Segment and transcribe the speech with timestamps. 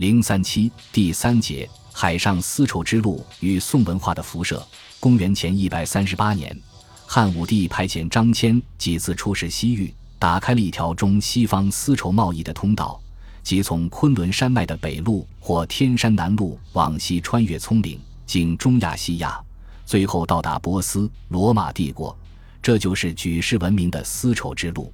[0.00, 4.66] 零三七第三节：海上丝绸之路与宋文化的辐射。
[4.98, 6.58] 公元前一百三十八年，
[7.04, 12.98] 汉武帝派遣张骞几次出使西域，打开了一条中西方丝绸贸易的通道，
[13.42, 19.38] 即从昆仑山脉的北路或天山南路往西穿越葱岭，经中亚、西亚，
[19.84, 22.18] 最后到达波斯、罗马帝国。
[22.62, 24.90] 这就是举世闻名的丝绸之路。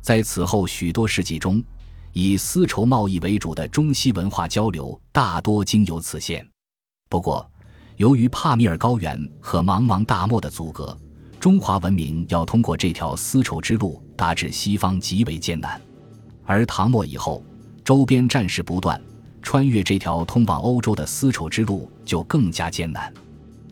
[0.00, 1.62] 在此后许多世纪中。
[2.12, 6.46] 以丝绸贸易为主的中西文化交流大多经由此线。
[7.08, 7.48] 不过，
[7.96, 10.96] 由于帕米尔高原和茫茫大漠的阻隔，
[11.38, 15.80] 中华文明要通过这条丝绸之路达至西方极为艰难。
[16.44, 17.44] 而唐末以后，
[17.84, 19.00] 周边战事不断，
[19.40, 23.12] 穿越这条通往欧洲的丝绸之路就更加艰难。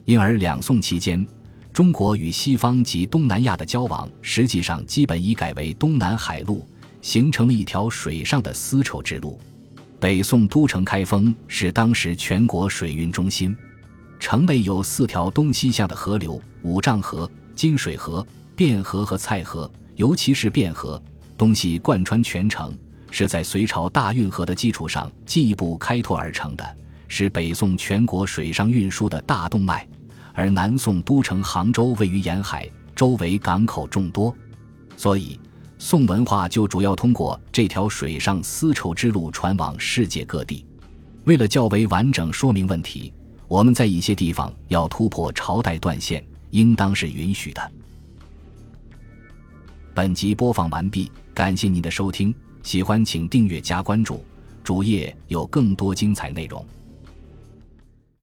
[0.05, 1.27] 因而，两宋期间，
[1.73, 6.67] 中国与西方及东南亚的交往实际上基本已改为东南海路。
[7.01, 9.39] 形成了一条水上的丝绸之路。
[10.01, 13.57] 北宋都城开封是当时全国水运中心，
[14.21, 18.25] 城内有四条东西向的河流：五丈河、金水河、
[18.57, 19.71] 汴河和蔡河。
[19.97, 21.03] 尤其是汴河，
[21.37, 22.73] 东西贯穿全城，
[23.11, 26.77] 是在隋朝大运河的基础上进一步开拓而成的，
[27.09, 29.85] 是北宋全国水上运输的大动脉。
[30.33, 34.33] 而南宋都城杭州位于沿海，周围港口众多，
[34.97, 35.37] 所以。
[35.79, 40.67] 宋文化就主要通过这条水上丝绸之路传往世界各地。
[41.25, 43.13] 为了较为完整说明问题，
[43.47, 47.73] 我们在一些地方要突破朝代断线，应当是允许的。
[49.95, 54.25] 本集播放完毕，感谢您的收听，喜欢请订阅加关注，
[54.65, 56.65] 主页有更多精彩内容。